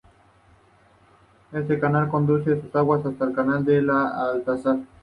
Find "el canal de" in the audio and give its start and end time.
3.23-3.77